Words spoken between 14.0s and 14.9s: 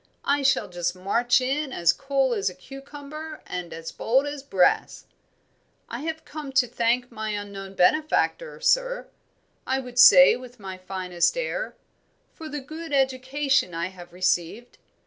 received.